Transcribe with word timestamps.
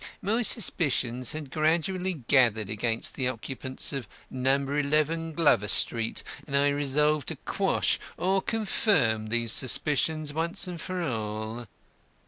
My 0.23 0.41
suspicions 0.41 1.33
had 1.33 1.51
gradually 1.51 2.13
gathered 2.15 2.71
against 2.71 3.13
the 3.13 3.27
occupants 3.27 3.93
of 3.93 4.07
No. 4.31 4.55
11 4.55 5.33
Glover 5.33 5.67
Street, 5.67 6.23
and 6.47 6.57
I 6.57 6.69
resolved 6.69 7.27
to 7.27 7.35
quash 7.35 7.99
or 8.17 8.41
confirm 8.41 9.27
these 9.27 9.51
suspicions 9.51 10.33
once 10.33 10.67
for 10.77 11.03
all." 11.03 11.67